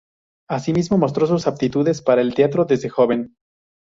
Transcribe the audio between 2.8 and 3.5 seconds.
joven.